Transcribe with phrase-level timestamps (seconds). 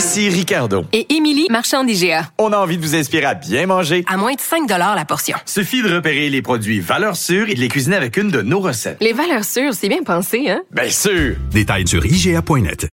[0.00, 0.86] Ici Ricardo.
[0.94, 2.30] Et Émilie, marchand d'IGA.
[2.38, 4.02] On a envie de vous inspirer à bien manger.
[4.08, 5.36] À moins de 5 la portion.
[5.44, 8.60] Suffit de repérer les produits valeurs sûres et de les cuisiner avec une de nos
[8.60, 8.96] recettes.
[9.02, 10.62] Les valeurs sûres, c'est bien pensé, hein?
[10.70, 11.36] Bien sûr!
[11.50, 12.88] Détails sur IGA.net.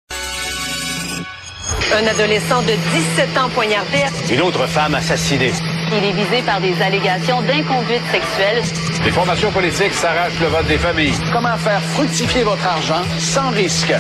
[1.93, 3.97] Un adolescent de 17 ans poignardé.
[4.31, 5.51] Une autre femme assassinée.
[5.91, 8.63] Il est visé par des allégations d'inconduite sexuelle.
[9.03, 11.15] Les formations politiques s'arrachent le vote des familles.
[11.33, 13.93] Comment faire fructifier votre argent sans risque?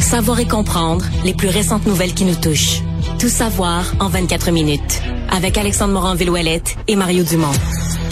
[0.00, 2.82] Savoir et comprendre les plus récentes nouvelles qui nous touchent.
[3.18, 5.02] Tout savoir en 24 minutes.
[5.30, 7.52] Avec Alexandre Morin-Villouellette et Mario Dumont.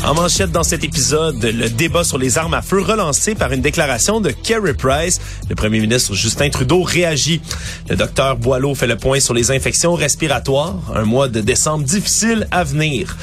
[0.07, 3.61] En manchette dans cet épisode, le débat sur les armes à feu relancé par une
[3.61, 5.21] déclaration de Kerry Price.
[5.49, 7.41] Le premier ministre Justin Trudeau réagit.
[7.89, 10.77] Le docteur Boileau fait le point sur les infections respiratoires.
[10.95, 13.17] Un mois de décembre difficile à venir.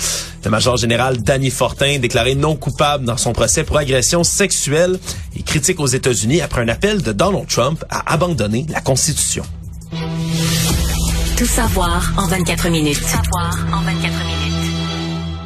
[0.43, 4.99] Le major général Danny Fortin déclaré non coupable dans son procès pour agression sexuelle
[5.37, 9.45] et critique aux États-Unis après un appel de Donald Trump à abandonner la Constitution.
[11.37, 12.99] Tout savoir en 24 minutes.
[12.99, 13.82] Tout savoir en 24 minutes.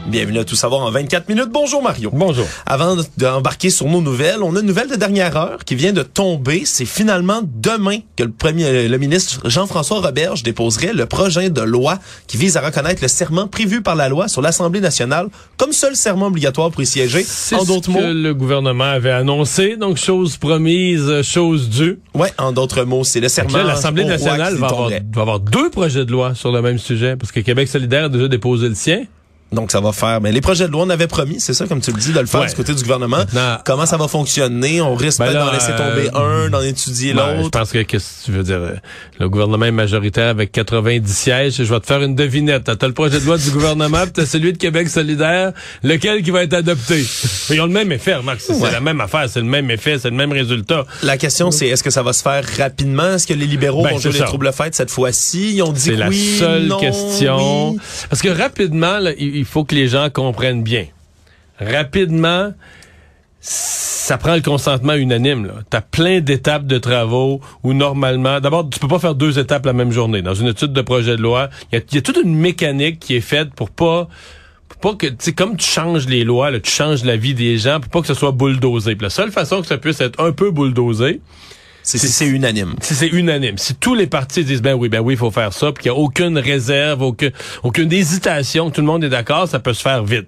[0.08, 1.50] Bienvenue à Tout savoir en 24 minutes.
[1.52, 2.10] Bonjour Mario.
[2.14, 2.46] Bonjour.
[2.66, 6.02] Avant d'embarquer sur nos nouvelles, on a une nouvelle de dernière heure qui vient de
[6.02, 6.62] tomber.
[6.64, 12.00] C'est finalement demain que le premier, le ministre Jean-François Roberge déposerait le projet de loi
[12.28, 15.94] qui vise à reconnaître le serment prévu par la loi sur l'Assemblée nationale comme seul
[15.98, 17.26] serment obligatoire pour y siéger.
[17.52, 19.76] En d'autres mots, que le gouvernement avait annoncé.
[19.76, 22.00] Donc chose promise, chose due.
[22.14, 23.58] Ouais, en d'autres mots, c'est le serment.
[23.58, 27.34] L'Assemblée nationale va avoir, va avoir deux projets de loi sur le même sujet parce
[27.34, 29.04] que Québec solidaire a déjà déposé le sien.
[29.52, 30.20] Donc, ça va faire.
[30.20, 32.20] Mais les projets de loi, on avait promis, c'est ça, comme tu le dis, de
[32.20, 33.24] le faire du côté du gouvernement.
[33.66, 34.82] Comment ça va fonctionner?
[34.82, 37.46] On risque ben d'en laisser tomber euh, un, d'en étudier ben, l'autre.
[37.46, 38.58] Je pense que, qu'est-ce que tu veux dire?
[38.58, 38.76] Euh,
[39.20, 41.56] le gouvernement est majoritaire avec 90 sièges.
[41.58, 42.64] Je vais te faire une devinette.
[42.78, 45.54] T'as le projet de loi du gouvernement, puis t'as celui de Québec solidaire.
[45.84, 47.06] Lequel qui va être adopté?
[47.50, 48.46] Ils ont le même effet, Max.
[48.48, 50.86] C'est la même affaire, c'est le même effet, c'est le même résultat.
[51.04, 53.16] La question, c'est est-ce que ça va se faire rapidement?
[53.16, 55.56] Est-ce que les libéraux ben, vont jouer les troubles fêtes cette fois-ci?
[55.56, 57.70] Ils ont dit oui, C'est la seule non, question.
[57.72, 57.78] oui.
[58.10, 60.86] Parce que rapidement, là, il faut que les gens comprennent bien.
[61.60, 62.54] Rapidement,
[63.40, 65.52] ça prend le consentement unanime.
[65.70, 69.66] Tu as plein d'étapes de travaux où normalement, d'abord, tu peux pas faire deux étapes
[69.66, 70.22] la même journée.
[70.22, 73.22] Dans une étude de projet de loi, il y a, toute une mécanique qui est
[73.22, 74.08] faite pour pas
[74.70, 77.34] pour pas que, tu sais, comme tu changes les lois, là, tu changes la vie
[77.34, 78.96] des gens, pour pas que ce soit bulldozé.
[78.96, 81.22] Puis la seule façon que ça puisse être un peu bulldozé,
[81.88, 82.76] C'est si c'est unanime.
[82.82, 83.58] si c'est unanime.
[83.58, 85.92] Si tous les partis disent ben oui, ben oui, il faut faire ça, puis qu'il
[85.94, 87.32] n'y a aucune réserve, aucune,
[87.64, 90.28] aucune hésitation, tout le monde est d'accord, ça peut se faire vite.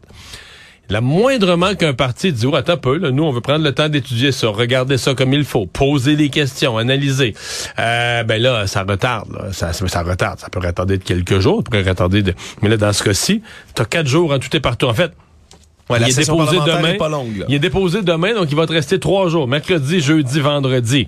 [0.90, 3.74] La moindrement qu'un parti dit, oh, attends un peu, là, nous, on veut prendre le
[3.76, 7.36] temps d'étudier ça, regarder ça comme il faut, poser des questions, analyser.
[7.78, 9.52] Euh, ben là, ça retarde, là.
[9.52, 10.40] Ça, ça, ça retarde.
[10.40, 12.34] Ça peut retarder de quelques jours, ça peut retarder de...
[12.62, 13.44] Mais là, dans ce cas-ci,
[13.76, 14.86] t'as quatre jours en tout et partout.
[14.88, 15.12] En fait,
[15.90, 16.88] Ouais, la il est déposé demain.
[16.90, 17.46] est pas longue.
[17.50, 19.48] Il est déposé demain, donc il va te rester trois jours.
[19.48, 21.08] Mercredi, jeudi, vendredi.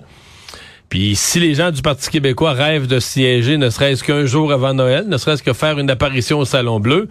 [0.92, 4.74] Puis si les gens du Parti québécois rêvent de siéger ne serait-ce qu'un jour avant
[4.74, 7.08] Noël, ne serait-ce que faire une apparition au Salon Bleu,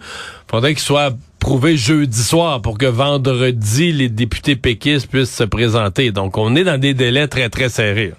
[0.48, 6.12] faudrait qu'il soit prouvé jeudi soir pour que vendredi, les députés péquistes puissent se présenter.
[6.12, 8.12] Donc on est dans des délais très, très serrés.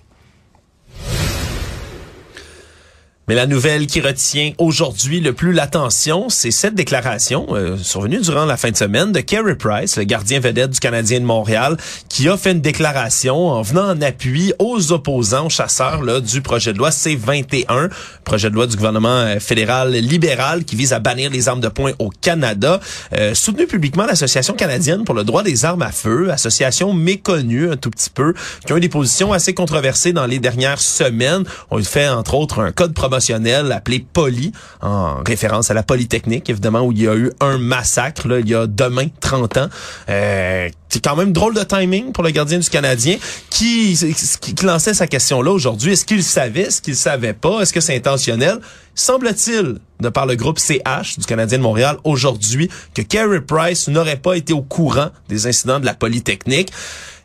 [3.29, 8.43] Mais la nouvelle qui retient aujourd'hui le plus l'attention, c'est cette déclaration euh, survenue durant
[8.43, 11.77] la fin de semaine de Kerry Price, le gardien vedette du Canadien de Montréal,
[12.09, 16.41] qui a fait une déclaration en venant en appui aux opposants, aux chasseurs là, du
[16.41, 17.89] projet de loi C-21,
[18.25, 21.69] projet de loi du gouvernement euh, fédéral libéral qui vise à bannir les armes de
[21.69, 22.81] poing au Canada,
[23.17, 27.77] euh, soutenu publiquement l'Association canadienne pour le droit des armes à feu, association méconnue un
[27.77, 28.33] tout petit peu,
[28.65, 31.45] qui ont eu des positions assez controversées dans les dernières semaines.
[31.71, 34.51] On fait entre autres un code appelé Poly,
[34.81, 38.49] en référence à la Polytechnique, évidemment, où il y a eu un massacre, là, il
[38.49, 39.67] y a demain 30 ans.
[40.09, 43.17] Euh, c'est quand même drôle de timing pour le gardien du Canadien
[43.49, 45.93] qui, qui, qui lançait sa question-là aujourd'hui.
[45.93, 48.59] Est-ce qu'il savait, est-ce qu'il savait pas, est-ce que c'est intentionnel?
[48.95, 54.17] Semble-t-il, de par le groupe CH du Canadien de Montréal aujourd'hui, que Carey Price n'aurait
[54.17, 56.69] pas été au courant des incidents de la Polytechnique.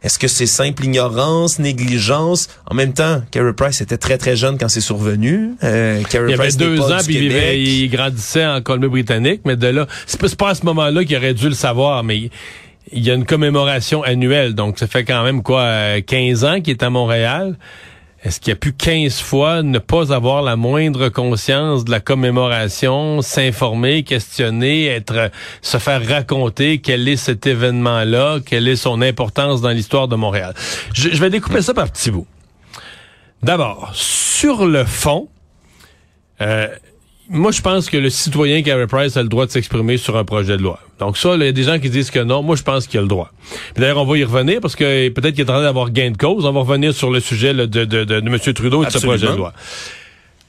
[0.03, 2.49] Est-ce que c'est simple ignorance, négligence?
[2.71, 5.51] En même temps, Carey Price était très très jeune quand c'est survenu.
[5.65, 9.41] Euh, Carey Il avait Price n'est deux ans, puis il, vivait- il grandissait en Colombie-Britannique,
[9.45, 12.31] mais de là, c'est pas, à ce moment-là qu'il aurait dû le savoir, mais
[12.93, 16.61] il, y a une commémoration annuelle, donc ça fait quand même quoi, euh, 15 ans
[16.61, 17.59] qu'il est à Montréal.
[18.25, 22.01] Est-ce qu'il y a pu 15 fois ne pas avoir la moindre conscience de la
[22.01, 25.31] commémoration, s'informer, questionner, être,
[25.63, 30.55] se faire raconter quel est cet événement-là, quelle est son importance dans l'histoire de Montréal?
[30.95, 32.27] Je, vais découper ça par petits bouts.
[33.45, 35.29] D'abord, sur le fond,
[36.41, 36.67] euh,
[37.29, 40.25] moi, je pense que le citoyen Gary Price a le droit de s'exprimer sur un
[40.25, 40.81] projet de loi.
[40.99, 42.43] Donc ça, il y a des gens qui disent que non.
[42.43, 43.31] Moi, je pense qu'il a le droit.
[43.77, 46.17] D'ailleurs, on va y revenir parce que peut-être qu'il est en train d'avoir gain de
[46.17, 46.45] cause.
[46.45, 48.39] On va revenir sur le sujet là, de, de, de, de M.
[48.55, 49.17] Trudeau et de ce Absolument.
[49.19, 49.53] projet de loi.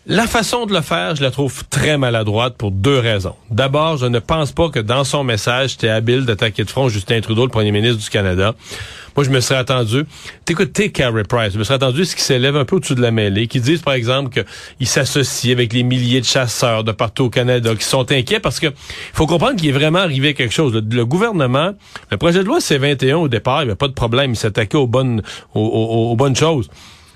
[0.06, 3.36] La façon de le faire, je la trouve très maladroite pour deux raisons.
[3.52, 7.20] D'abord, je ne pense pas que dans son message, c'était habile d'attaquer de front Justin
[7.20, 8.56] Trudeau, le premier ministre du Canada.
[9.16, 10.06] Moi, je me serais attendu.
[10.46, 11.54] T'écoutes, t'es Carey Price.
[11.54, 13.82] Je me serais attendu ce qui s'élève un peu au-dessus de la mêlée, qui disent,
[13.82, 18.10] par exemple, qu'il s'associe avec les milliers de chasseurs de partout au Canada, qui sont
[18.12, 18.68] inquiets parce que
[19.14, 20.74] faut comprendre qu'il est vraiment arrivé quelque chose.
[20.74, 21.74] Le, gouvernement,
[22.10, 24.32] le projet de loi C-21, au départ, il n'y avait pas de problème.
[24.32, 25.22] Il s'attaquait aux bonnes,
[25.54, 26.70] aux bonnes choses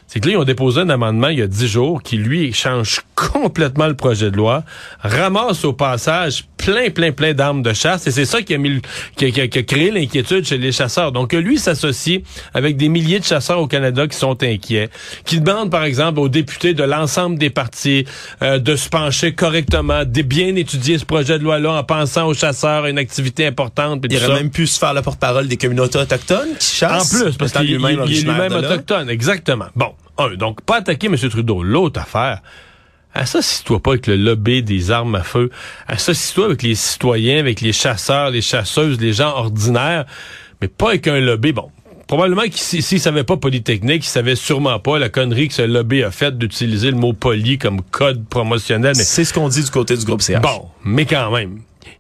[0.08, 2.54] c'est que là, ils ont déposé un amendement il y a dix jours qui, lui,
[2.54, 4.64] change complètement le projet de loi,
[5.00, 8.82] ramasse au passage plein, plein, plein d'armes de chasse, et c'est ça qui a, mis,
[9.18, 11.12] qui a, qui a- qui a créé l'inquiétude chez les chasseurs.
[11.12, 12.22] Donc, lui s'associe
[12.54, 14.90] avec des milliers de chasseurs au Canada qui sont inquiets,
[15.26, 18.06] qui demandent, par exemple, aux députés de l'ensemble des partis
[18.42, 22.34] euh, de se pencher correctement, de bien étudier ce projet de loi-là en pensant aux
[22.34, 24.04] chasseurs, une activité importante.
[24.10, 27.10] Il aurait même pu se faire le porte-parole des communautés autochtones qui En chassent.
[27.24, 29.10] plus, parce qu'il est lui-même autochtone.
[29.10, 29.66] Exactement.
[29.76, 31.18] Bon, un, donc pas attaquer M.
[31.18, 31.64] Trudeau.
[31.64, 32.42] L'autre affaire,
[33.14, 35.50] associe-toi pas avec le lobby des armes à feu.
[35.88, 40.06] Associe-toi avec les citoyens, avec les chasseurs, les chasseuses, les gens ordinaires,
[40.62, 41.54] mais pas avec un lobby.
[41.54, 41.70] Bon,
[42.08, 45.62] probablement qu'il s'il s'il savait pas Polytechnique, il savait sûrement pas la connerie que ce
[45.62, 48.94] lobby a faite d'utiliser le mot poli comme code promotionnel.
[48.98, 50.42] Mais C'est ce qu'on dit du côté du groupe CH.
[50.42, 51.60] Bon, mais quand même.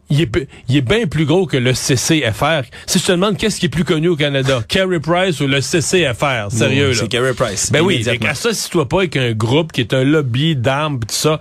[0.09, 2.62] Il est, pe- il est bien plus gros que le CCFR.
[2.85, 5.59] Si je te demande qu'est-ce qui est plus connu au Canada, Carey Price ou le
[5.62, 6.94] CCFR, sérieux là?
[6.95, 7.71] C'est Carey Price.
[7.71, 11.39] Ben oui, associe-toi pas avec un groupe qui est un lobby d'armes tout ça.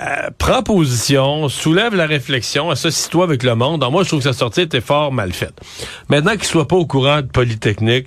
[0.00, 3.82] Euh, prends position, soulève la réflexion, associe-toi avec le monde.
[3.82, 5.52] Alors moi, je trouve que sa sortie était fort mal faite.
[6.08, 8.06] Maintenant qu'il soit pas au courant de Polytechnique,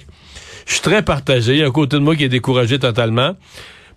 [0.66, 1.54] je suis très partagé.
[1.54, 3.36] Il y a un côté de moi qui est découragé totalement.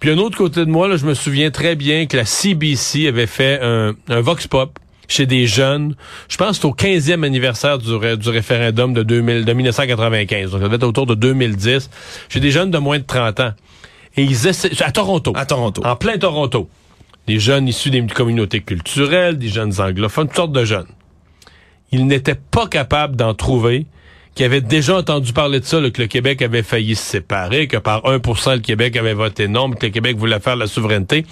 [0.01, 3.09] Puis un autre côté de moi, là, je me souviens très bien que la CBC
[3.09, 4.79] avait fait un, un Vox Pop
[5.09, 5.97] chez des jeunes.
[6.29, 10.51] Je pense que c'est au 15e anniversaire du, ré- du référendum de, 2000, de 1995.
[10.53, 11.91] Donc, ça devait être autour de 2010.
[12.29, 13.53] Chez des jeunes de moins de 30 ans.
[14.17, 15.33] Et ils essaient, à Toronto.
[15.35, 15.83] À Toronto.
[15.85, 16.69] En plein Toronto.
[17.27, 20.87] Des jeunes issus des communautés culturelles, des jeunes anglophones, toutes sortes de jeunes.
[21.93, 23.87] Ils n'étaient pas capables d'en trouver
[24.35, 27.67] qui avaient déjà entendu parler de ça, là, que le Québec avait failli se séparer,
[27.67, 30.69] que par 1% le Québec avait voté non, mais que le Québec voulait faire la
[30.69, 31.27] souveraineté.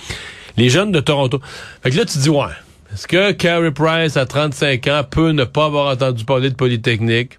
[0.57, 1.41] Les jeunes de Toronto.
[1.83, 2.47] Fait que là, tu dis, ouais,
[2.93, 7.39] est-ce que Carey Price, à 35 ans, peut ne pas avoir entendu parler de Polytechnique?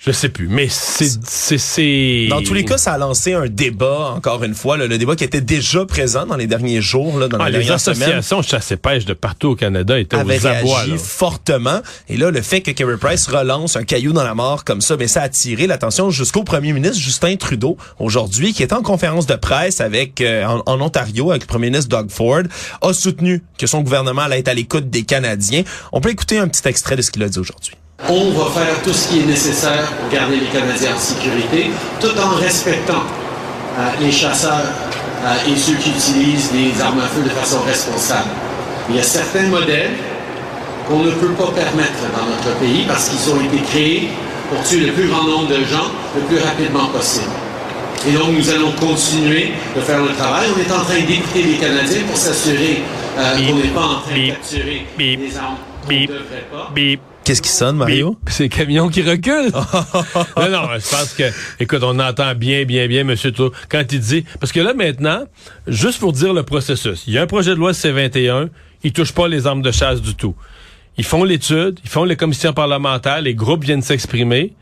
[0.00, 1.10] Je sais plus, mais c'est...
[1.26, 2.26] c'est, c'est...
[2.30, 5.16] Dans tous les cas, ça a lancé un débat, encore une fois, là, le débat
[5.16, 8.02] qui était déjà présent dans les derniers jours, là, dans Ah, les les dernières semaines.
[8.02, 10.76] associations chasse et pêche de partout au Canada étaient avait aux abois.
[10.78, 10.98] réagi là.
[10.98, 11.80] fortement.
[12.08, 14.96] Et là, le fait que Kerry Price relance un caillou dans la mort comme ça,
[14.96, 19.26] ben, ça a attiré l'attention jusqu'au premier ministre Justin Trudeau aujourd'hui, qui est en conférence
[19.26, 22.42] de presse avec euh, en, en Ontario avec le premier ministre Doug Ford,
[22.82, 25.64] a soutenu que son gouvernement allait être à l'écoute des Canadiens.
[25.90, 27.72] On peut écouter un petit extrait de ce qu'il a dit aujourd'hui.
[28.06, 32.16] On va faire tout ce qui est nécessaire pour garder les Canadiens en sécurité, tout
[32.18, 33.02] en respectant
[33.76, 34.70] euh, les chasseurs
[35.24, 38.30] euh, et ceux qui utilisent les armes à feu de façon responsable.
[38.88, 39.90] Il y a certains modèles
[40.86, 44.08] qu'on ne peut pas permettre dans notre pays parce qu'ils ont été créés
[44.48, 47.32] pour tuer le plus grand nombre de gens le plus rapidement possible.
[48.06, 50.46] Et donc, nous allons continuer de faire le travail.
[50.56, 52.80] On est en train d'écouter les Canadiens pour s'assurer
[53.18, 56.70] euh, qu'on n'est pas en train de capturer des armes qu'on ne devrait pas.
[57.28, 58.16] Qu'est-ce qui sonne, Mario?
[58.26, 59.50] C'est le camion qui recule.
[59.52, 61.24] non, non, je pense que,
[61.60, 65.24] écoute, on entend bien, bien, bien, monsieur Trudeau, quand il dit, parce que là, maintenant,
[65.66, 68.48] juste pour dire le processus, il y a un projet de loi C-21,
[68.82, 70.34] il touche pas les armes de chasse du tout.
[70.96, 74.54] Ils font l'étude, ils font les commissions parlementaires, les groupes viennent s'exprimer,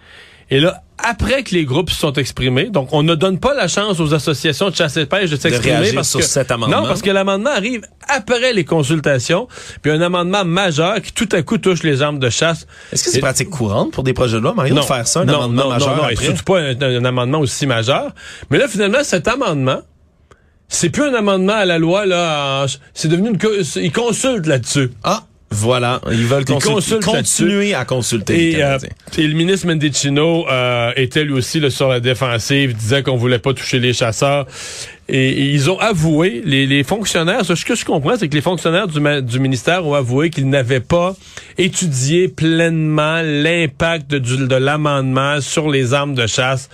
[0.51, 3.69] et là, après que les groupes se sont exprimés, donc on ne donne pas la
[3.69, 6.81] chance aux associations de chasse et de pêche de s'exprimer parce sur que cet amendement.
[6.83, 9.47] non parce que l'amendement arrive après les consultations,
[9.83, 12.67] puis un amendement majeur qui tout à coup touche les armes de chasse.
[12.93, 15.21] Est-ce que c'est Et- pratique courante pour des projets de loi, Mario, de faire ça,
[15.21, 16.25] un non, amendement non, majeur non, non, et après?
[16.25, 18.13] surtout pas un, un amendement aussi majeur.
[18.51, 19.81] Mais là, finalement, cet amendement,
[20.69, 22.67] c'est plus un amendement à la loi, là.
[22.95, 23.39] C'est devenu une...
[23.39, 24.91] co- Ils consultent là-dessus.
[25.05, 26.01] Ah, voilà.
[26.11, 28.79] Ils veulent Ils consul- consultent continuer à consulter Et, euh,
[29.17, 33.39] et le ministre Mendicino euh, était lui aussi là, sur la défensive, disait qu'on voulait
[33.39, 34.47] pas toucher les chasseurs.
[35.09, 38.41] Et, et ils ont avoué, les, les fonctionnaires, ce que je comprends, c'est que les
[38.43, 41.15] fonctionnaires du, du ministère ont avoué qu'ils n'avaient pas
[41.59, 46.69] étudié pleinement l'impact du- de l'amendement sur les armes de chasse.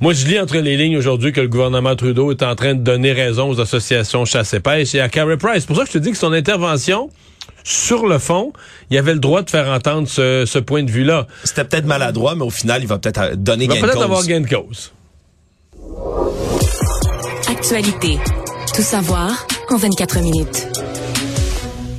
[0.00, 2.82] Moi, je lis entre les lignes aujourd'hui que le gouvernement Trudeau est en train de
[2.82, 5.60] donner raison aux associations chasse et pêche et à Carey Price.
[5.60, 7.10] C'est pour ça que je te dis que son intervention,
[7.64, 8.52] sur le fond,
[8.90, 11.26] il avait le droit de faire entendre ce, ce point de vue-là.
[11.44, 13.86] C'était peut-être maladroit, mais au final, il va peut-être euh, donner Il va gain de
[13.86, 14.04] peut-être cause.
[14.04, 14.92] avoir gain de cause.
[17.48, 18.18] Actualité.
[18.74, 20.68] Tout savoir en 24 minutes.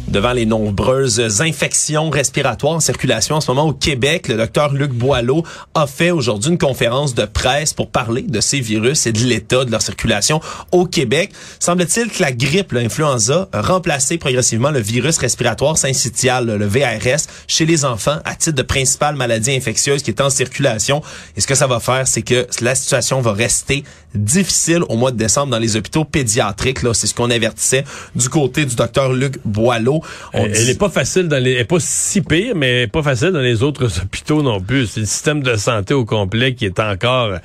[0.08, 4.92] Devant les nombreuses infections respiratoires en circulation en ce moment au Québec, le docteur Luc
[4.92, 5.44] Boileau
[5.74, 9.66] a fait aujourd'hui une conférence de presse pour parler de ces virus et de l'état
[9.66, 10.40] de leur circulation
[10.72, 11.32] au Québec.
[11.60, 17.66] Semble-t-il que la grippe, l'influenza, a remplacé progressivement le virus respiratoire syncytial, le VRS, chez
[17.66, 21.02] les enfants à titre de principale maladie infectieuse qui est en circulation.
[21.36, 23.84] Et ce que ça va faire, c'est que la situation va rester
[24.18, 26.84] difficile au mois de décembre dans les hôpitaux pédiatriques.
[26.84, 27.84] Là, c'est ce qu'on avertissait
[28.16, 30.02] du côté du docteur Luc Boileau.
[30.34, 32.68] On Elle, dit- elle est pas facile dans les, elle est pas si pire, mais
[32.70, 34.88] elle est pas facile dans les autres hôpitaux non plus.
[34.88, 37.38] C'est le système de santé au complet qui est encore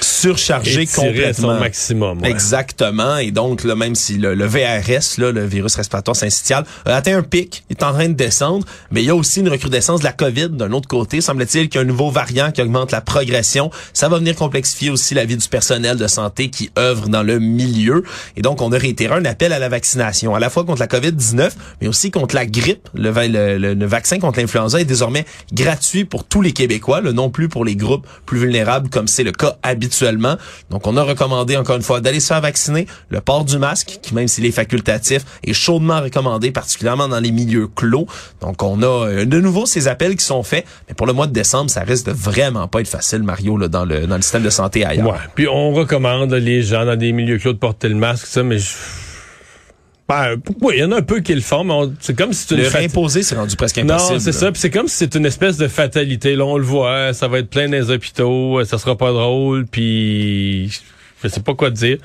[0.00, 1.54] surchargé étiré à complètement.
[1.54, 2.22] son maximum.
[2.22, 2.30] ouais.
[2.30, 3.16] Exactement.
[3.18, 7.16] Et donc, là, même si le, le VRS, là, le virus respiratoire syncytial, a atteint
[7.18, 10.04] un pic, est en train de descendre, mais il y a aussi une recrudescence de
[10.04, 11.20] la COVID d'un autre côté.
[11.20, 13.70] Semble-t-il qu'il y a un nouveau variant qui augmente la progression.
[13.92, 17.38] Ça va venir complexifier aussi la vie du personnel de santé qui œuvre dans le
[17.38, 18.02] milieu.
[18.36, 20.86] Et donc, on a réitéré un appel à la vaccination, à la fois contre la
[20.86, 22.88] COVID-19, mais aussi contre la grippe.
[22.94, 27.12] Le, le- le- le vaccin contre l'influenza est désormais gratuit pour tous les Québécois, là,
[27.12, 30.36] non plus pour les groupes plus vulnérables comme c'est le cas habituellement.
[30.70, 32.86] Donc, on a recommandé encore une fois d'aller se faire vacciner.
[33.08, 37.30] Le port du masque, qui même s'il est facultatif, est chaudement recommandé, particulièrement dans les
[37.32, 38.06] milieux clos.
[38.40, 40.64] Donc, on a euh, de nouveau ces appels qui sont faits.
[40.88, 43.68] Mais pour le mois de décembre, ça risque de vraiment pas être facile, Mario, là,
[43.68, 45.06] dans, le, dans le système de santé ailleurs.
[45.06, 45.18] Ouais.
[45.34, 46.03] Puis on recommande
[46.36, 48.68] les gens dans des milieux clos de porter le masque, ça, mais je...
[50.06, 52.46] Ben, oui, il y en a un peu qui le font, mais c'est comme si
[52.46, 54.12] tu Le réimposer, c'est rendu presque impossible.
[54.12, 54.52] Non, c'est ça.
[54.52, 56.36] Puis c'est comme si c'est une espèce de fatalité.
[56.36, 59.66] Là, on le voit, ça va être plein dans les hôpitaux, ça sera pas drôle,
[59.66, 60.68] puis
[61.22, 61.98] je sais pas quoi te dire.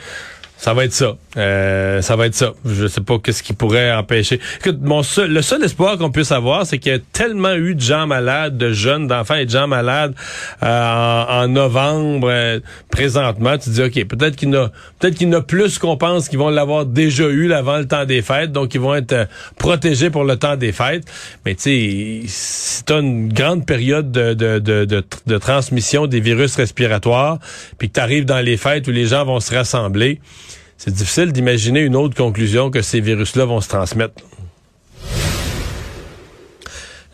[0.59, 1.15] Ça va être ça.
[1.37, 2.51] Euh, ça va être ça.
[2.65, 4.41] Je sais pas qu'est-ce qui pourrait empêcher.
[4.59, 7.75] Écoute, mon seul, le seul espoir qu'on puisse avoir, c'est qu'il y a tellement eu
[7.75, 10.13] de gens malades, de jeunes, d'enfants et de gens malades
[10.61, 12.59] euh, en, novembre euh,
[12.91, 13.57] présentement.
[13.57, 15.79] Tu te dis, ok, peut-être qu'il y en a, peut-être qu'il y en a plus
[15.79, 18.95] qu'on pense qu'ils vont l'avoir déjà eu avant le temps des fêtes, donc ils vont
[18.95, 19.25] être euh,
[19.57, 21.05] protégés pour le temps des fêtes.
[21.45, 26.57] Mais tu sais, si t'as une grande période de, de, de, de, transmission des virus
[26.57, 27.39] respiratoires,
[27.77, 30.19] puis que tu arrives dans les fêtes où les gens vont se rassembler,
[30.79, 34.23] c'est difficile d'imaginer une autre conclusion que ces virus-là vont se transmettre.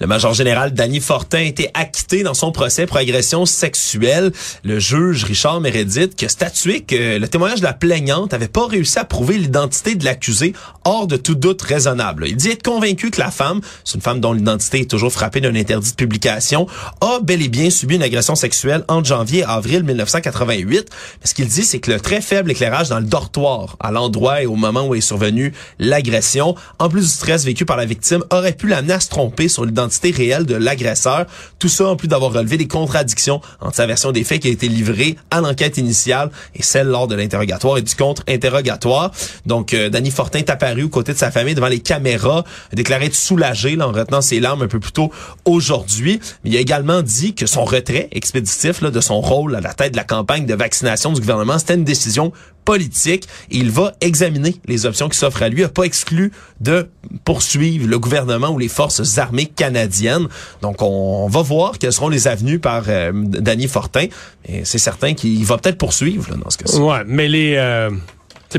[0.02, 4.34] Le major général Danny Fortin a été acquitté dans son procès pour agression sexuelle.
[4.66, 8.68] Le juge Richard Meredith qui a statué que le témoignage de la plaignante avait pas
[8.68, 10.52] réussi à prouver l'identité de l'accusé
[10.84, 12.28] hors de tout doute raisonnable.
[12.28, 15.40] Il dit être convaincu que la femme, c'est une femme dont l'identité est toujours frappée
[15.40, 16.68] d'un interdit de publication,
[17.00, 20.90] a bel et bien subi une agression sexuelle entre janvier et avril 1988.
[21.22, 24.44] Mais ce qu'il dit, c'est que le très faible éclairage dans le dortoir, à l'endroit
[24.44, 28.26] et au moment où est survenue l'agression, en plus du stress vécu par la victime,
[28.30, 31.26] aurait pu l'amener à tromper sur l'identité réelle de l'agresseur.
[31.60, 34.52] Tout ça en plus d'avoir relevé des contradictions entre sa version des faits qui a
[34.52, 39.12] été livrée à l'enquête initiale et celle lors de l'interrogatoire et du contre-interrogatoire.
[39.46, 42.76] Donc, euh, Danny Fortin est apparu aux côtés de sa famille devant les caméras, a
[42.76, 45.12] déclaré être soulagé en retenant ses larmes un peu plus tôt
[45.46, 46.20] aujourd'hui.
[46.44, 49.92] Mais il a également dit que son retrait expéditif de son rôle à la tête
[49.92, 52.32] de la campagne de vaccination du gouvernement, c'était une décision
[52.66, 53.28] politique.
[53.50, 55.60] Il va examiner les options qui s'offrent à lui.
[55.60, 56.90] Il n'a pas exclu de
[57.24, 60.28] poursuivre le gouvernement ou les forces armées canadiennes.
[60.62, 64.08] Donc, on va voir quelles seront les avenues par euh, Danny Fortin.
[64.48, 66.80] Et c'est certain qu'il va peut-être poursuivre là, dans ce cas-ci.
[66.80, 67.92] Ouais, mais les, euh,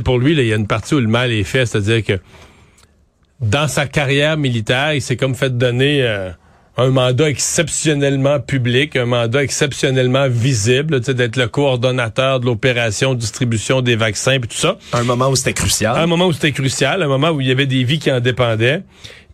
[0.05, 2.21] pour lui, il y a une partie où le mal est fait, c'est-à-dire que
[3.41, 6.31] dans sa carrière militaire, il s'est comme fait donner euh,
[6.79, 13.15] un mandat exceptionnellement public, un mandat exceptionnellement visible, tu sais, d'être le coordonnateur de l'opération
[13.15, 14.77] de distribution des vaccins puis tout ça.
[14.93, 15.97] Un moment où c'était crucial.
[15.97, 18.21] Un moment où c'était crucial, un moment où il y avait des vies qui en
[18.21, 18.83] dépendaient.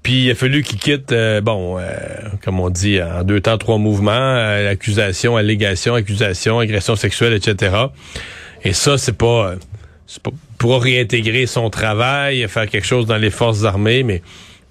[0.03, 1.93] Puis il a fallu qu'il quitte, euh, bon, euh,
[2.45, 7.77] comme on dit, en deux temps, trois mouvements, euh, accusation, allégation, accusation, agression sexuelle, etc.
[8.65, 9.55] Et ça, c'est pas,
[10.07, 14.23] c'est pas pour réintégrer son travail, faire quelque chose dans les forces armées, mais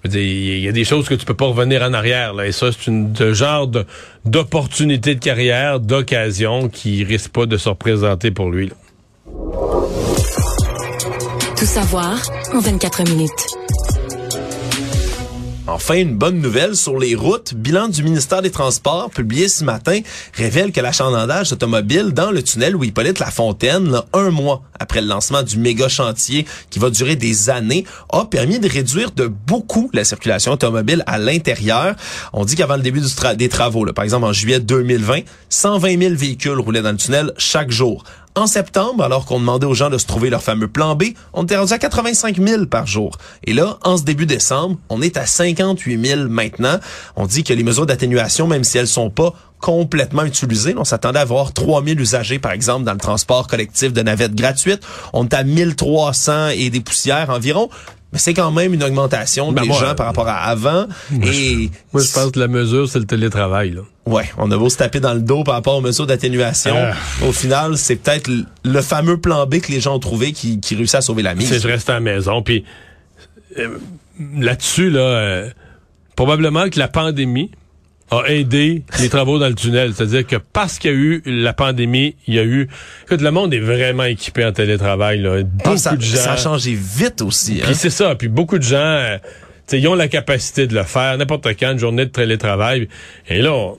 [0.04, 2.34] il y a des choses que tu peux pas revenir en arrière.
[2.34, 3.84] Là, et ça, c'est une de genre de
[4.24, 8.68] d'opportunité de carrière, d'occasion qui risque pas de se représenter pour lui.
[8.68, 8.74] là.
[11.56, 12.18] Tout savoir
[12.52, 13.30] en 24 minutes.
[15.68, 17.54] Enfin, une bonne nouvelle sur les routes.
[17.54, 20.00] Bilan du ministère des Transports publié ce matin
[20.34, 25.44] révèle que l'achalandage automobile dans le tunnel où Hippolyte Lafontaine, un mois après le lancement
[25.44, 30.02] du méga chantier qui va durer des années, a permis de réduire de beaucoup la
[30.02, 31.94] circulation automobile à l'intérieur.
[32.32, 33.00] On dit qu'avant le début
[33.36, 37.70] des travaux, par exemple en juillet 2020, 120 000 véhicules roulaient dans le tunnel chaque
[37.70, 38.02] jour.
[38.34, 41.42] En septembre, alors qu'on demandait aux gens de se trouver leur fameux plan B, on
[41.42, 43.18] était rendu à 85 000 par jour.
[43.44, 46.78] Et là, en ce début décembre, on est à 58 000 maintenant.
[47.16, 51.18] On dit que les mesures d'atténuation, même si elles sont pas complètement utilisées, on s'attendait
[51.18, 54.82] à avoir 3 000 usagers, par exemple, dans le transport collectif de navettes gratuites.
[55.12, 57.68] On est à 1300 et des poussières environ.
[58.12, 60.86] Mais c'est quand même une augmentation Ben des moi, gens par rapport à avant.
[61.22, 63.70] et Moi, je pense que la mesure, c'est le télétravail.
[63.70, 63.82] Là.
[64.04, 66.74] Ouais, on a beau se taper dans le dos par rapport aux mesures d'atténuation.
[66.76, 66.94] Ah.
[67.26, 68.30] Au final, c'est peut-être
[68.64, 71.34] le fameux plan B que les gens ont trouvé qui, qui réussit à sauver la
[71.34, 71.48] mise.
[71.48, 72.42] C'est je reste à la maison.
[72.42, 72.64] Puis
[73.58, 73.78] euh,
[74.36, 75.50] là-dessus, là, euh,
[76.16, 77.50] probablement que la pandémie
[78.12, 79.92] a aidé les travaux dans le tunnel.
[79.94, 82.68] C'est-à-dire que parce qu'il y a eu la pandémie, il y a eu...
[83.04, 85.20] Écoute, le monde est vraiment équipé en télétravail.
[85.20, 85.42] Là.
[85.42, 86.16] Beaucoup Ah, ça, de gens...
[86.16, 87.60] ça a changé vite aussi.
[87.60, 87.66] Hein?
[87.66, 88.14] Puis c'est ça.
[88.14, 89.22] Puis beaucoup de gens, euh, tu
[89.66, 92.88] sais, ils ont la capacité de le faire n'importe quand, une journée de télétravail.
[93.28, 93.78] Et là, on,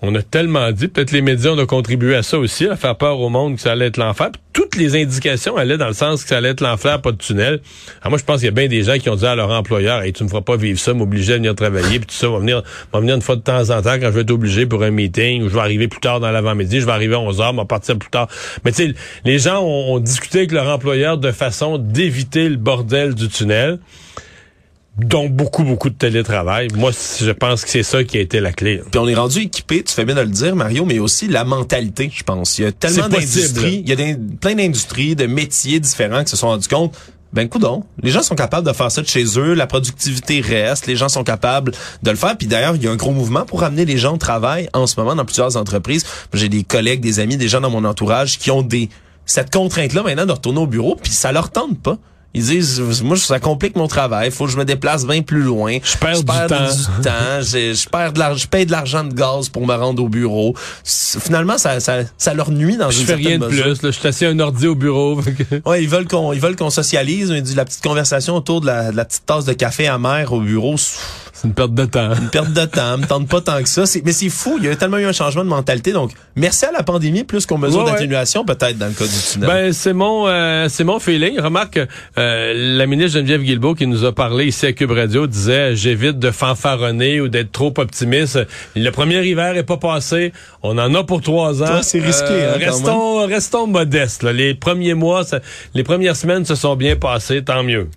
[0.00, 3.18] on a tellement dit, peut-être les médias ont contribué à ça aussi, à faire peur
[3.18, 4.30] au monde que ça allait être l'enfer.
[4.52, 7.60] Toutes les indications allaient dans le sens que ça allait être l'enfer, pas de tunnel.
[8.00, 9.50] Alors moi, je pense qu'il y a bien des gens qui ont dit à leur
[9.50, 12.28] employeur, hey, tu me feras pas vivre ça, m'obliger à venir travailler, puis tout ça
[12.28, 12.62] va venir,
[12.92, 14.90] va venir une fois de temps en temps quand je vais être obligé pour un
[14.90, 17.52] meeting, ou je vais arriver plus tard dans l'avant-midi, je vais arriver à 11 heures,
[17.52, 18.28] je vais partir plus tard.
[18.64, 23.28] Mais tu les gens ont discuté avec leur employeur de façon d'éviter le bordel du
[23.28, 23.80] tunnel
[24.98, 26.68] dont beaucoup, beaucoup de télétravail.
[26.74, 28.82] Moi, je pense que c'est ça qui a été la clé.
[28.90, 31.44] Puis on est rendu équipé, tu fais bien de le dire, Mario, mais aussi la
[31.44, 32.58] mentalité, je pense.
[32.58, 36.30] Il y a tellement d'industries, il y a des- plein d'industries, de métiers différents qui
[36.30, 36.94] se sont rendus compte.
[37.30, 40.86] Ben coudon, les gens sont capables de faire ça de chez eux, la productivité reste,
[40.86, 42.38] les gens sont capables de le faire.
[42.38, 44.86] Puis d'ailleurs, il y a un gros mouvement pour amener les gens au travail en
[44.86, 46.06] ce moment dans plusieurs entreprises.
[46.32, 48.88] J'ai des collègues, des amis, des gens dans mon entourage qui ont des
[49.26, 51.98] cette contrainte-là maintenant de retourner au bureau, puis ça leur tente pas.
[52.34, 54.30] Ils disent, moi, ça complique mon travail.
[54.30, 55.78] Faut que je me déplace bien plus loin.
[55.82, 56.46] Je perds du temps.
[56.46, 57.40] du temps.
[57.40, 58.38] Je, je perds de l'argent.
[58.42, 60.54] Je paye de l'argent de gaz pour me rendre au bureau.
[60.84, 63.64] Finalement, ça, ça, ça leur nuit dans Je une fais certaine rien de mesure.
[63.64, 63.82] plus.
[63.82, 63.90] Là.
[64.04, 65.20] Je suis un ordi au bureau.
[65.64, 67.30] Ouais, ils veulent qu'on, ils veulent qu'on socialise.
[67.30, 70.32] On dit la petite conversation autour de la, de la petite tasse de café amer
[70.32, 70.76] au bureau.
[71.32, 72.12] C'est une perte de temps.
[72.14, 72.98] Une perte de temps.
[72.98, 73.84] me tente pas tant que ça.
[74.04, 74.56] Mais c'est fou.
[74.58, 75.92] Il y a tellement eu un changement de mentalité.
[75.92, 77.92] Donc, merci à la pandémie plus qu'aux mesures Ouais, ouais.
[77.92, 79.48] d'atténuation, peut-être, dans le cas du tunnel.
[79.48, 81.38] Ben c'est mon euh, c'est mon feeling.
[81.40, 81.78] Remarque
[82.18, 86.18] euh, la ministre Geneviève Guilbeault qui nous a parlé ici à Cube Radio disait j'évite
[86.18, 88.38] de fanfaronner ou d'être trop optimiste.
[88.74, 90.32] Le premier hiver est pas passé.
[90.62, 91.66] On en a pour trois ans.
[91.66, 94.22] Toi, c'est risqué, hein, quand restons restons modestes.
[94.22, 94.32] là.
[94.32, 95.40] Les premiers mois, ça-
[95.74, 97.42] les premières semaines se sont bien passées.
[97.44, 97.88] Tant mieux.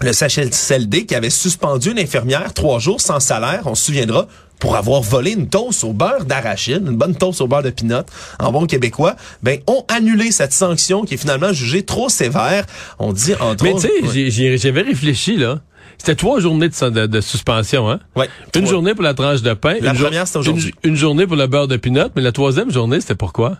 [0.00, 4.26] Le CHSLD qui avait suspendu une infirmière trois jours sans salaire, on se souviendra,
[4.58, 8.02] pour avoir volé une toast au beurre d'arachide, une bonne toast au beurre de pinot,
[8.38, 12.64] en bon québécois, ben ont annulé cette sanction qui est finalement jugée trop sévère.
[12.98, 14.56] On dit entre Mais tu sais, Ouais.
[14.56, 15.60] j'avais réfléchi là.
[15.98, 18.00] C'était trois journées de, de- de suspension, hein?
[18.16, 18.70] Ouais, Une trois.
[18.70, 19.76] journée pour la tranche de pain.
[19.80, 20.74] La une jour- première, c'était aujourd'hui.
[20.84, 23.58] Une, une journée pour le beurre de pinot, mais la troisième journée, c'était pourquoi?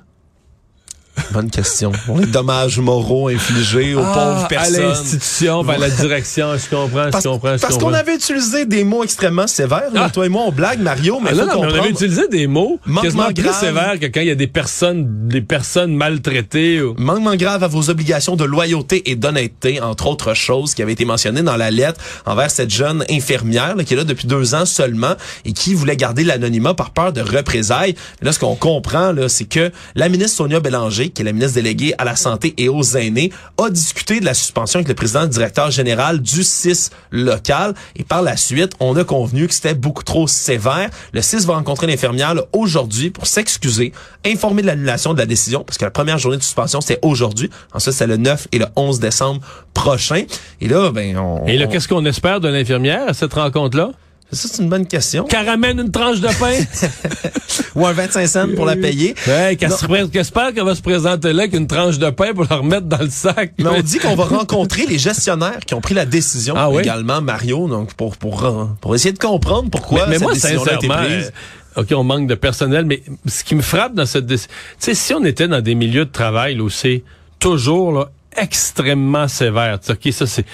[1.33, 1.93] Bonne question.
[2.19, 4.83] Les dommages moraux infligés aux pauvres Ah, À personnes.
[4.83, 8.67] l'institution, ben, à la direction, je comprends, Parce, je comprends, je parce qu'on avait utilisé
[8.67, 9.91] des mots extrêmement sévères.
[9.93, 10.05] là.
[10.07, 10.11] Ah.
[10.11, 12.29] Toi et moi, on blague, Mario, mais Ah, faut non, non, mais on avait utilisé
[12.29, 13.61] des mots Manquement quasiment plus grave.
[13.61, 16.83] sévères que quand il y a des personnes, des personnes maltraitées.
[16.83, 20.93] ou- Manquement grave à vos obligations de loyauté et d'honnêteté, entre autres choses qui avaient
[20.93, 24.55] été mentionnées dans la lettre envers cette jeune infirmière là, qui est là depuis deux
[24.55, 27.95] ans seulement et qui voulait garder l'anonymat par peur de représailles.
[28.21, 31.33] Mais là, ce qu'on comprend, là, c'est que la ministre Sonia Bélanger, qui est la
[31.33, 34.95] ministre déléguée à la santé et aux aînés, a discuté de la suspension avec le
[34.95, 37.75] président et directeur général du CIS local.
[37.97, 40.91] Et par la suite, on a convenu que c'était beaucoup trop sévère.
[41.13, 43.93] Le CIS va rencontrer l'infirmière aujourd'hui pour s'excuser,
[44.25, 47.51] informer de l'annulation de la décision, parce que la première journée de suspension, c'était aujourd'hui.
[47.73, 49.41] Ensuite, c'est le 9 et le 11 décembre
[49.75, 50.25] prochain.
[50.61, 51.47] Et là, ben, on...
[51.47, 53.91] Et là, on- qu'est-ce qu'on espère de l'infirmière à cette rencontre-là?
[54.33, 55.25] Ça, c'est une bonne question.
[55.25, 56.91] Qu'elle ramène une tranche de pain?
[57.77, 59.15] Ou un 25 cents pour la payer.
[59.27, 62.87] ouais, qu'elle qu'elle va se présenter là avec une tranche de pain pour la remettre
[62.87, 63.53] dans le sac?
[63.59, 66.83] Mais on dit qu'on va rencontrer les gestionnaires qui ont pris la décision Ah oui?
[66.83, 68.45] également, Mario, donc pour pour
[68.81, 71.33] pour essayer de comprendre pourquoi mais, mais cette moi, décision-là a été prise.
[71.77, 74.87] euh, OK, on manque de personnel, mais ce qui me frappe dans cette décision, tu
[74.87, 77.05] sais, si on était dans des milieux de travail là, où c'est
[77.39, 80.45] toujours là, extrêmement sévère, OK, ça, c'est...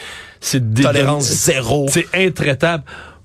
[0.41, 1.87] c'est Tolérance zéro.
[1.91, 2.83] C'est intraitable.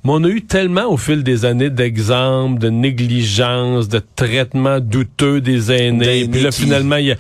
[0.08, 5.41] Mais on a eu tellement au fil des années d'exemples, de négligence, de traitement douteux
[5.41, 6.06] des aînés.
[6.06, 7.15] D'aînés Puis là, qui- finalement, il y a,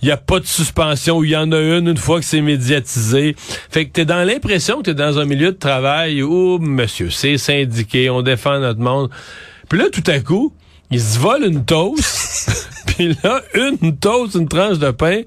[0.00, 2.24] il y a pas de suspension, ou il y en a une une fois que
[2.24, 3.36] c'est médiatisé.
[3.70, 7.36] Fait que t'es dans l'impression que t'es dans un milieu de travail où, monsieur, c'est
[7.36, 9.10] syndiqué, on défend notre monde.
[9.68, 10.54] Puis là, tout à coup,
[10.90, 12.68] ils se volent une toast.
[12.86, 15.22] Puis là, une toast, une tranche de pain.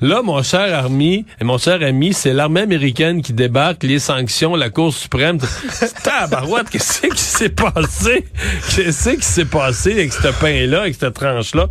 [0.00, 4.70] Là, mon cher ami, mon cher ami, c'est l'armée américaine qui débarque, les sanctions, la
[4.70, 5.38] Cour suprême.
[6.02, 8.26] Tabarouette, qu'est-ce qui s'est passé?
[8.74, 11.68] Qu'est-ce qui s'est passé avec ce pain-là, avec cette tranche-là?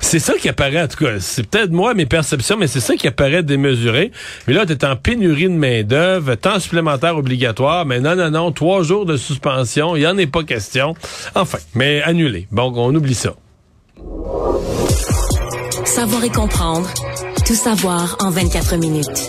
[0.00, 1.20] C'est ça qui apparaît, en tout cas.
[1.20, 4.10] C'est peut-être moi, mes perceptions, mais c'est ça qui apparaît démesuré.
[4.46, 8.82] Mais là, t'es en pénurie de main-d'œuvre, temps supplémentaire obligatoire, mais non, non, non, trois
[8.82, 10.94] jours de suspension, il y en est pas question.
[11.34, 12.46] Enfin, mais annulé.
[12.50, 13.34] Bon, on oublie ça.
[15.90, 16.88] Savoir et comprendre.
[17.44, 19.28] Tout savoir en 24 minutes.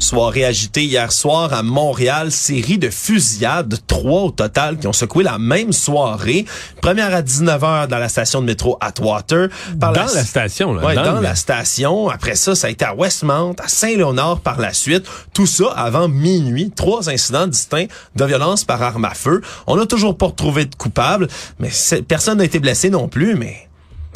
[0.00, 5.22] Soirée agitée hier soir à Montréal, série de fusillades, trois au total qui ont secoué
[5.22, 6.46] la même soirée.
[6.82, 9.48] Première à 19h dans la station de métro Atwater.
[9.78, 10.84] Par dans la, station, là.
[10.84, 12.08] Ouais, dans, la station.
[12.08, 15.06] Après ça, ça a été à Westmount, à Saint-Léonard par la suite.
[15.32, 16.72] Tout ça avant minuit.
[16.74, 19.42] Trois incidents distincts de violence par arme à feu.
[19.68, 21.28] On n'a toujours pas retrouvé de coupable,
[21.60, 21.70] mais
[22.08, 23.65] personne n'a été blessé non plus, mais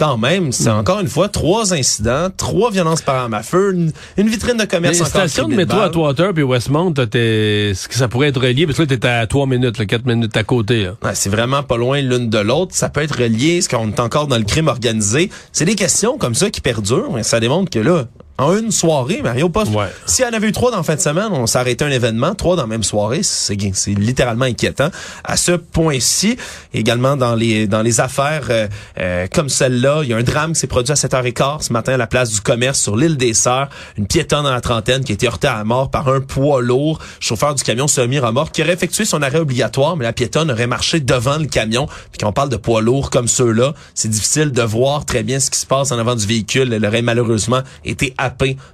[0.01, 0.53] quand même, Hmm.
[0.53, 4.57] c'est encore une fois trois incidents, trois violences par arme à feu, une, une vitrine
[4.57, 8.29] de Les commerce encore stations de métro à Atwater puis Westmount, ce que ça pourrait
[8.29, 10.89] être relié, parce que là, t'es à trois minutes, là, quatre minutes à côté.
[11.05, 12.75] Ouais, c'est vraiment pas loin l'une de l'autre.
[12.75, 15.31] Ça peut être relié, est-ce qu'on est encore dans le crime organisé?
[15.53, 17.13] C'est des questions comme ça qui perdurent.
[17.13, 18.07] mais Ça démontre que là,
[18.41, 19.65] en une soirée, Mario, pas.
[19.65, 19.87] Ouais.
[20.07, 22.35] S'il y en avait eu trois dans la fin de semaine, on s'arrêtait un événement,
[22.35, 24.89] trois dans la même soirée, c'est c'est littéralement inquiétant.
[25.25, 26.37] À ce point-ci,
[26.73, 28.67] également dans les dans les affaires euh,
[28.99, 31.93] euh, comme celle-là, il y a un drame qui s'est produit à 7h15 ce matin
[31.93, 33.69] à la place du commerce sur l'île des Sœurs.
[33.99, 36.99] Une piétonne dans la trentaine qui a été heurtée à mort par un poids lourd,
[37.21, 41.01] chauffeur du camion semi-remorque, qui aurait effectué son arrêt obligatoire, mais la piétonne aurait marché
[41.01, 41.87] devant le camion.
[41.87, 45.41] Puis quand on parle de poids lourds comme ceux-là, c'est difficile de voir très bien
[45.41, 46.73] ce qui se passe en avant du véhicule.
[46.73, 48.15] Elle aurait malheureusement été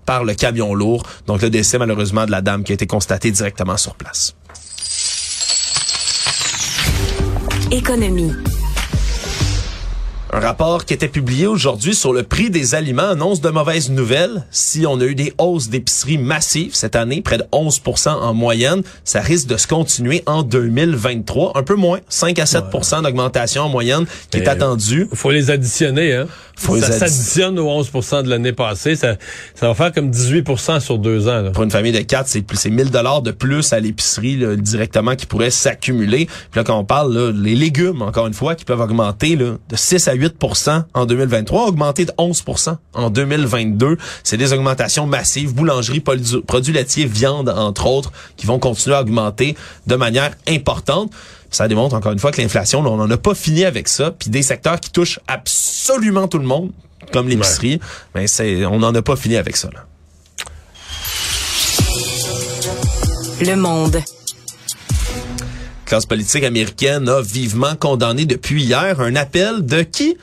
[0.05, 1.05] par le camion lourd.
[1.27, 4.35] Donc le décès malheureusement de la dame qui a été constaté directement sur place.
[7.71, 8.33] Économie.
[10.37, 14.45] Un rapport qui était publié aujourd'hui sur le prix des aliments annonce de mauvaises nouvelles.
[14.51, 18.83] Si on a eu des hausses d'épicerie massives cette année, près de 11% en moyenne,
[19.03, 21.53] ça risque de se continuer en 2023.
[21.55, 25.09] Un peu moins, 5 à 7% d'augmentation en moyenne qui est attendue.
[25.15, 26.27] faut les additionner, hein.
[26.59, 28.97] Faut ça addi- s'additionne aux 11% de l'année passée.
[28.97, 29.17] Ça,
[29.55, 31.43] ça va faire comme 18% sur deux ans.
[31.43, 31.51] Là.
[31.51, 35.17] Pour une famille de quatre, c'est plus c'est 1000 dollars de plus à l'épicerie directement
[35.17, 36.25] qui pourrait s'accumuler.
[36.51, 39.57] Puis là quand on parle là, les légumes encore une fois qui peuvent augmenter là,
[39.69, 40.26] de 6 à 8
[40.95, 42.45] en 2023, augmenter de 11
[42.95, 48.97] en 2022, c'est des augmentations massives, boulangerie, produits laitiers, viande entre autres qui vont continuer
[48.97, 51.13] à augmenter de manière importante.
[51.51, 54.11] Ça démontre encore une fois que l'inflation, on n'en a pas fini avec ça.
[54.11, 56.71] Puis des secteurs qui touchent absolument tout le monde,
[57.13, 57.81] comme l'épicerie,
[58.15, 59.69] mais c'est, on n'en a pas fini avec ça.
[59.73, 59.87] Là.
[63.41, 64.03] Le monde.
[65.87, 70.17] Classe politique américaine a vivement condamné depuis hier un appel de qui?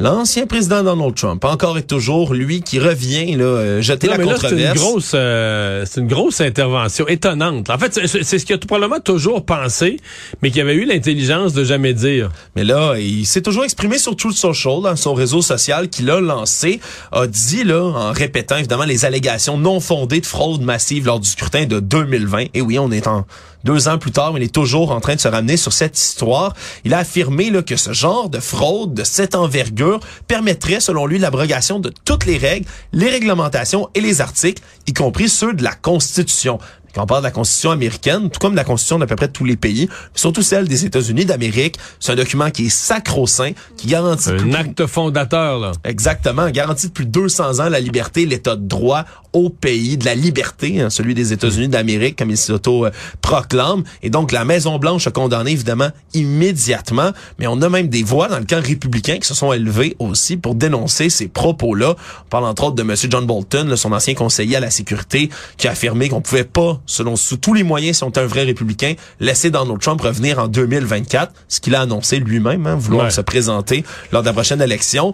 [0.00, 4.18] L'ancien président Donald Trump, encore et toujours, lui qui revient là, euh, jeter Non, la
[4.18, 4.76] là, c'est controverse.
[4.76, 7.68] une grosse, euh, c'est une grosse intervention étonnante.
[7.68, 9.96] En fait, c'est c'est ce qu'il a tout probablement toujours pensé,
[10.40, 12.30] mais qu'il avait eu l'intelligence de jamais dire.
[12.54, 16.20] Mais là, il s'est toujours exprimé sur Truth Social, dans son réseau social qu'il a
[16.20, 16.78] lancé,
[17.10, 21.28] a dit là, en répétant évidemment les allégations non fondées de fraude massive lors du
[21.28, 22.44] scrutin de 2020.
[22.54, 23.26] Et oui, on est en
[23.68, 26.54] deux ans plus tard, il est toujours en train de se ramener sur cette histoire.
[26.86, 31.78] Il a affirmé que ce genre de fraude de cette envergure permettrait, selon lui, l'abrogation
[31.78, 36.58] de toutes les règles, les réglementations et les articles, y compris ceux de la Constitution.
[36.94, 39.28] Quand on parle de la Constitution américaine, tout comme de la Constitution d'à peu près
[39.28, 43.86] tous les pays, surtout celle des États-Unis d'Amérique, c'est un document qui est sacro-saint, qui
[43.88, 45.72] garantit Un plus- acte fondateur, là.
[45.84, 50.80] Exactement, garantit depuis 200 ans la liberté, l'état de droit au pays, de la liberté,
[50.80, 53.84] hein, celui des États-Unis d'Amérique, comme il s'auto-proclame.
[54.02, 57.10] Et donc, la Maison-Blanche a condamné, évidemment, immédiatement.
[57.38, 60.36] Mais on a même des voix dans le camp républicain qui se sont élevées aussi
[60.36, 61.94] pour dénoncer ces propos-là.
[62.24, 62.94] On parle entre autres de M.
[63.10, 66.77] John Bolton, là, son ancien conseiller à la sécurité, qui a affirmé qu'on pouvait pas,
[66.86, 70.38] selon sous tous les moyens, si on était un vrai républicain, laisser Donald Trump revenir
[70.38, 73.10] en 2024, ce qu'il a annoncé lui-même, hein, vouloir Ouais.
[73.10, 75.12] se présenter lors de la prochaine élection.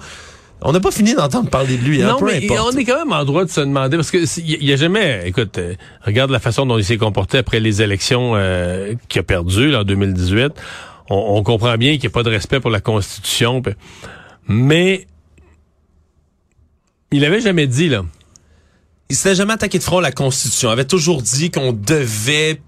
[0.62, 2.74] On n'a pas fini d'entendre parler de lui, hein, non, peu mais importe.
[2.74, 5.22] on est quand même en droit de se demander, parce que il y, a jamais,
[5.27, 9.22] écoute, euh, regarde la façon dont il s'est comporté après les élections euh, qu'il a
[9.24, 10.53] perdues là, en 2018.
[11.11, 13.61] On, on comprend bien qu'il n'y a pas de respect pour la Constitution,
[14.48, 15.07] mais
[17.11, 18.03] il avait jamais dit là
[19.11, 20.71] il s'était jamais attaqué de front à la Constitution.
[20.71, 22.61] Il avait toujours dit qu'on devait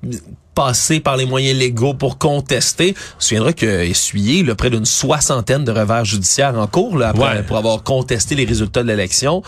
[0.55, 2.94] passer par les moyens légaux pour contester.
[2.96, 6.96] On se souviendra qu'il a essuyé là, près d'une soixantaine de revers judiciaires en cours
[6.96, 7.42] là, après, Ouais.
[7.42, 9.42] pour avoir contesté les résultats de l'élection.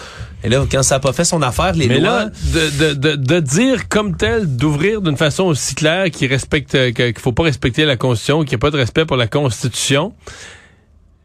[0.44, 2.24] Et là, quand ça n'a pas fait son affaire, les Mais lois...
[2.24, 6.92] là, de, de, de, de dire comme tel, d'ouvrir d'une façon aussi claire qu'il respecte,
[6.92, 10.12] qu'il faut pas respecter la Constitution, qu'il n'y a pas de respect pour la Constitution.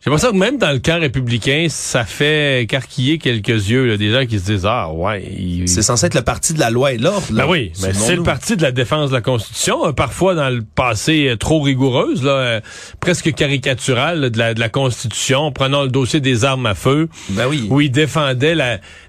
[0.04, 4.12] J'ai l'impression que même dans le camp républicain, ça fait écarquiller quelques yeux, là, des
[4.12, 6.92] gens qui se disent, ah ouais, il- C'est censé être le parti de la loi
[6.92, 7.26] et l'ordre.
[7.32, 7.46] là.
[7.46, 10.50] Ben oui, mais c'est le parti de la défense de la Constitution, euh, parfois dans
[10.50, 12.62] le passé euh, trop rigoureuse, là, euh,
[13.00, 15.54] presque caricaturale là, de, la, de la Constitution.
[15.54, 17.66] Prenons le dossier des armes à feu, Ben oui.
[17.70, 18.56] où il défendait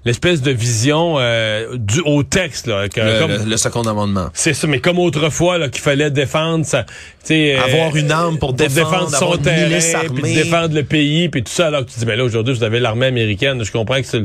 [0.05, 4.29] l'espèce de vision euh, du au texte, là, que, Le, comme- le- le second amendement.
[4.33, 6.91] c'est ça, mais comme autrefois, là, qu'il fallait défendre sa, tu
[7.25, 11.43] sais, euh, Avoir une arme pour défendre, son avoir terrain, puis défendre le pays, puis
[11.43, 11.67] tout ça.
[11.67, 13.63] Alors que tu dis, mais là, aujourd'hui, vous avez l'armée américaine.
[13.63, 14.23] Je comprends que c'est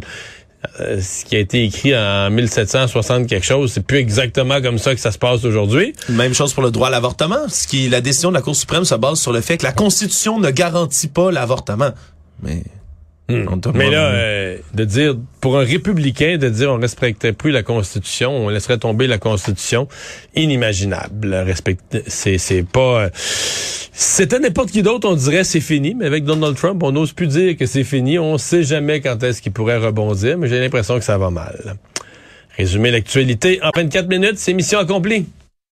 [0.80, 4.94] euh, ce qui a été écrit en 1760 quelque chose, c'est plus exactement comme ça
[4.94, 5.94] que ça se passe aujourd'hui.
[6.10, 7.48] Même chose pour le droit à l'avortement.
[7.48, 9.72] Ce qui, la décision de la Cour suprême se base sur le fait que la
[9.72, 11.90] Constitution ne garantit pas l'avortement.
[12.42, 12.62] Mais,
[13.60, 17.62] t'a Mais là, euh, de dire, pour un républicain, de dire on respectait plus la
[17.62, 19.88] Constitution, on laisserait tomber la Constitution,
[20.34, 21.34] inimaginable.
[21.34, 23.04] Respecter, c'est, c'est pas...
[23.04, 23.10] euh,
[23.92, 27.26] c'était n'importe qui d'autre, on dirait c'est fini, mais avec Donald Trump, on n'ose plus
[27.26, 28.18] dire que c'est fini.
[28.18, 31.76] On sait jamais quand est-ce qu'il pourrait rebondir, mais j'ai l'impression que ça va mal.
[32.56, 35.26] Résumer l'actualité en 24 minutes, c'est mission accomplie.